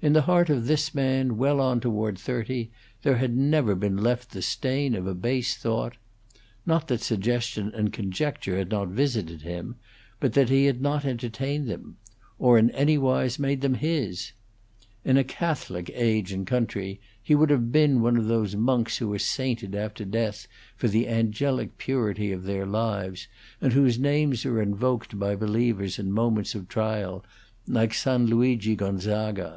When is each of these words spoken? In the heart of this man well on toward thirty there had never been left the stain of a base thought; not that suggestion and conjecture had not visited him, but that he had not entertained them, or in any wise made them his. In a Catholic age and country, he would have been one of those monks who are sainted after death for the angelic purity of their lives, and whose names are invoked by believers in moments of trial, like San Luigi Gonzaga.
In 0.00 0.12
the 0.12 0.22
heart 0.30 0.48
of 0.48 0.68
this 0.68 0.94
man 0.94 1.36
well 1.38 1.60
on 1.60 1.80
toward 1.80 2.20
thirty 2.20 2.70
there 3.02 3.16
had 3.16 3.36
never 3.36 3.74
been 3.74 3.96
left 3.96 4.30
the 4.30 4.40
stain 4.40 4.94
of 4.94 5.08
a 5.08 5.12
base 5.14 5.56
thought; 5.56 5.96
not 6.64 6.86
that 6.86 7.00
suggestion 7.00 7.72
and 7.74 7.92
conjecture 7.92 8.56
had 8.58 8.70
not 8.70 8.86
visited 8.86 9.42
him, 9.42 9.74
but 10.20 10.34
that 10.34 10.50
he 10.50 10.66
had 10.66 10.80
not 10.80 11.04
entertained 11.04 11.68
them, 11.68 11.96
or 12.38 12.58
in 12.58 12.70
any 12.76 12.96
wise 12.96 13.40
made 13.40 13.60
them 13.60 13.74
his. 13.74 14.30
In 15.04 15.16
a 15.16 15.24
Catholic 15.24 15.90
age 15.96 16.30
and 16.30 16.46
country, 16.46 17.00
he 17.20 17.34
would 17.34 17.50
have 17.50 17.72
been 17.72 18.00
one 18.00 18.16
of 18.16 18.26
those 18.26 18.54
monks 18.54 18.98
who 18.98 19.12
are 19.14 19.18
sainted 19.18 19.74
after 19.74 20.04
death 20.04 20.46
for 20.76 20.86
the 20.86 21.08
angelic 21.08 21.76
purity 21.76 22.30
of 22.30 22.44
their 22.44 22.66
lives, 22.66 23.26
and 23.60 23.72
whose 23.72 23.98
names 23.98 24.46
are 24.46 24.62
invoked 24.62 25.18
by 25.18 25.34
believers 25.34 25.98
in 25.98 26.12
moments 26.12 26.54
of 26.54 26.68
trial, 26.68 27.24
like 27.66 27.92
San 27.94 28.26
Luigi 28.28 28.76
Gonzaga. 28.76 29.44